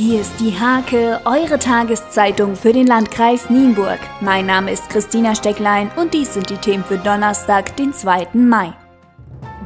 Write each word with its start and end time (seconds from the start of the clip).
Hier 0.00 0.20
ist 0.20 0.34
die 0.38 0.56
Hake, 0.56 1.20
eure 1.24 1.58
Tageszeitung 1.58 2.54
für 2.54 2.72
den 2.72 2.86
Landkreis 2.86 3.50
Nienburg. 3.50 3.98
Mein 4.20 4.46
Name 4.46 4.70
ist 4.70 4.88
Christina 4.90 5.34
Stecklein 5.34 5.90
und 5.96 6.14
dies 6.14 6.34
sind 6.34 6.50
die 6.50 6.56
Themen 6.56 6.84
für 6.84 6.98
Donnerstag, 6.98 7.74
den 7.74 7.92
2. 7.92 8.28
Mai. 8.32 8.72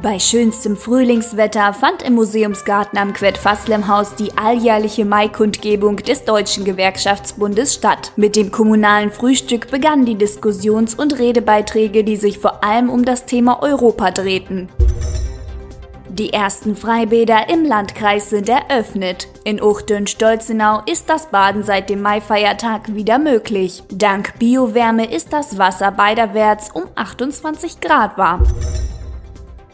Bei 0.01 0.17
schönstem 0.17 0.75
Frühlingswetter 0.75 1.71
fand 1.75 2.01
im 2.01 2.15
Museumsgarten 2.15 2.97
am 2.97 3.13
Quett-Faslem-Haus 3.13 4.15
die 4.15 4.35
alljährliche 4.35 5.05
Maikundgebung 5.05 5.97
des 5.97 6.25
Deutschen 6.25 6.65
Gewerkschaftsbundes 6.65 7.75
statt. 7.75 8.11
Mit 8.15 8.35
dem 8.35 8.49
kommunalen 8.51 9.11
Frühstück 9.11 9.69
begannen 9.69 10.05
die 10.05 10.17
Diskussions- 10.17 10.95
und 10.95 11.19
Redebeiträge, 11.19 12.03
die 12.03 12.17
sich 12.17 12.39
vor 12.39 12.63
allem 12.63 12.89
um 12.89 13.05
das 13.05 13.27
Thema 13.27 13.61
Europa 13.61 14.09
drehten. 14.09 14.69
Die 16.13 16.31
ersten 16.31 16.75
Freibäder 16.75 17.49
im 17.49 17.65
Landkreis 17.65 18.29
sind 18.29 18.47
eröffnet. 18.47 19.27
In 19.45 19.59
Uchtdünn-Stolzenau 19.59 20.83
ist 20.85 21.09
das 21.09 21.31
Baden 21.31 21.63
seit 21.63 21.89
dem 21.89 22.03
Maifeiertag 22.03 22.93
wieder 22.93 23.17
möglich. 23.17 23.81
Dank 23.91 24.37
Biowärme 24.37 25.11
ist 25.11 25.33
das 25.33 25.57
Wasser 25.57 25.89
beiderwärts 25.89 26.69
um 26.71 26.83
28 26.93 27.81
Grad 27.81 28.15
warm. 28.19 28.43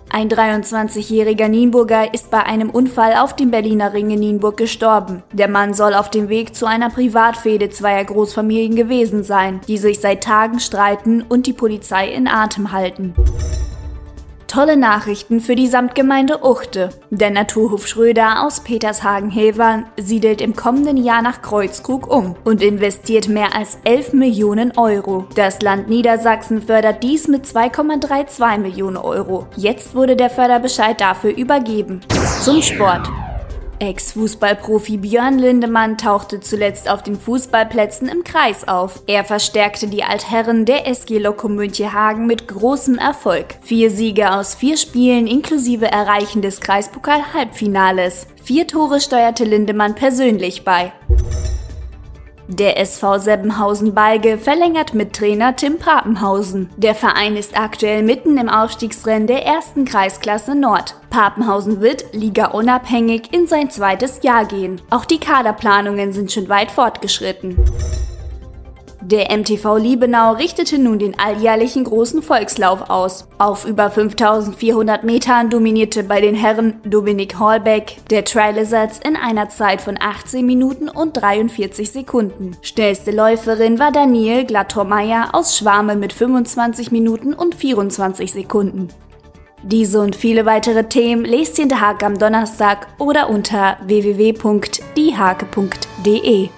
Ein 0.09 0.29
23-jähriger 0.29 1.49
Nienburger 1.49 2.13
ist 2.13 2.31
bei 2.31 2.41
einem 2.41 2.69
Unfall 2.69 3.17
auf 3.17 3.35
dem 3.35 3.51
Berliner 3.51 3.91
Ring 3.91 4.09
in 4.09 4.21
Nienburg 4.21 4.55
gestorben. 4.55 5.23
Der 5.33 5.49
Mann 5.49 5.73
soll 5.73 5.93
auf 5.93 6.09
dem 6.09 6.29
Weg 6.29 6.55
zu 6.55 6.65
einer 6.65 6.89
Privatfehde 6.89 7.69
zweier 7.69 8.05
Großfamilien 8.05 8.77
gewesen 8.77 9.25
sein, 9.25 9.59
die 9.67 9.77
sich 9.77 9.99
seit 9.99 10.23
Tagen 10.23 10.61
streiten 10.61 11.21
und 11.21 11.47
die 11.47 11.53
Polizei 11.53 12.07
in 12.07 12.29
Atem 12.29 12.71
halten. 12.71 13.13
Tolle 14.49 14.77
Nachrichten 14.77 15.41
für 15.41 15.55
die 15.55 15.67
Samtgemeinde 15.67 16.43
Uchte. 16.43 16.89
Der 17.11 17.29
Naturhof 17.29 17.85
Schröder 17.85 18.43
aus 18.43 18.61
Petershagen-Hevern 18.61 19.85
siedelt 19.95 20.41
im 20.41 20.55
kommenden 20.55 20.97
Jahr 20.97 21.21
nach 21.21 21.43
Kreuzkrug 21.43 22.11
um 22.11 22.35
und 22.45 22.63
investiert 22.63 23.27
mehr 23.27 23.55
als 23.55 23.77
11 23.83 24.13
Millionen 24.13 24.75
Euro. 24.75 25.27
Das 25.35 25.61
Land 25.61 25.87
Niedersachsen 25.87 26.63
fördert 26.63 27.03
dies 27.03 27.27
mit 27.27 27.45
2,32 27.45 28.57
Millionen 28.57 28.97
Euro. 28.97 29.45
Jetzt 29.55 29.93
wurde 29.93 30.15
der 30.15 30.31
Förderbescheid 30.31 30.99
dafür 30.99 31.37
übergeben. 31.37 32.01
Zum 32.41 32.63
Sport. 32.63 33.07
Ex-Fußballprofi 33.79 34.97
Björn 34.97 35.39
Lindemann 35.39 35.97
tauchte 35.97 36.39
zuletzt 36.39 36.89
auf 36.89 37.03
den 37.03 37.19
Fußballplätzen 37.19 38.07
im 38.09 38.23
Kreis 38.23 38.67
auf. 38.67 39.01
Er 39.07 39.23
verstärkte 39.23 39.87
die 39.87 40.03
Altherren 40.03 40.65
der 40.65 40.87
SG 40.87 41.17
Loko 41.17 41.47
Münchehagen 41.47 42.27
mit 42.27 42.47
großem 42.47 42.97
Erfolg. 42.97 43.55
Vier 43.61 43.89
Siege 43.89 44.33
aus 44.33 44.55
vier 44.55 44.77
Spielen 44.77 45.27
inklusive 45.27 45.91
Erreichen 45.91 46.41
des 46.41 46.61
Kreispokal-Halbfinales. 46.61 48.27
Vier 48.43 48.67
Tore 48.67 48.99
steuerte 48.99 49.45
Lindemann 49.45 49.95
persönlich 49.95 50.63
bei. 50.63 50.91
Der 52.51 52.79
SV 52.79 53.19
Sebbenhausen-Balge 53.19 54.39
verlängert 54.39 54.95
mit 54.95 55.13
Trainer 55.13 55.55
Tim 55.55 55.77
Papenhausen. 55.77 56.71
Der 56.77 56.95
Verein 56.95 57.35
ist 57.35 57.55
aktuell 57.55 58.01
mitten 58.01 58.39
im 58.39 58.49
Aufstiegsrennen 58.49 59.27
der 59.27 59.45
ersten 59.45 59.85
Kreisklasse 59.85 60.55
Nord. 60.55 60.95
Papenhausen 61.11 61.79
wird, 61.79 62.05
Liga 62.11 62.47
unabhängig, 62.47 63.31
in 63.31 63.45
sein 63.45 63.69
zweites 63.69 64.23
Jahr 64.23 64.45
gehen. 64.45 64.81
Auch 64.89 65.05
die 65.05 65.19
Kaderplanungen 65.19 66.11
sind 66.11 66.31
schon 66.31 66.49
weit 66.49 66.71
fortgeschritten. 66.71 67.55
Der 69.01 69.35
MTV 69.35 69.77
Liebenau 69.77 70.33
richtete 70.33 70.77
nun 70.77 70.99
den 70.99 71.17
alljährlichen 71.17 71.85
großen 71.85 72.21
Volkslauf 72.21 72.89
aus. 72.89 73.29
Auf 73.37 73.65
über 73.65 73.89
5400 73.89 75.05
Metern 75.05 75.49
dominierte 75.49 76.03
bei 76.03 76.19
den 76.19 76.35
Herren 76.35 76.81
Dominik 76.83 77.39
Hallbeck 77.39 77.95
der 78.09 78.25
Trilizards 78.25 78.99
in 78.99 79.15
einer 79.15 79.47
Zeit 79.47 79.79
von 79.81 79.97
18 79.97 80.45
Minuten 80.45 80.89
und 80.89 81.13
43 81.13 81.89
Sekunden. 81.89 82.57
Schnellste 82.61 83.11
Läuferin 83.11 83.79
war 83.79 83.93
Daniel 83.93 84.43
Glattormeier 84.45 85.29
aus 85.31 85.57
Schwame 85.57 85.95
mit 85.95 86.11
25 86.11 86.91
Minuten 86.91 87.33
und 87.33 87.55
24 87.55 88.33
Sekunden. 88.33 88.89
Diese 89.63 90.01
und 90.01 90.17
viele 90.17 90.45
weitere 90.45 90.83
Themen 90.83 91.23
lest 91.23 91.57
ihr 91.57 91.63
in 91.63 91.69
der 91.69 91.79
Hake 91.79 92.05
am 92.05 92.19
Donnerstag 92.19 92.87
oder 92.97 93.29
unter 93.29 93.77
www.diehake.de. 93.85 96.49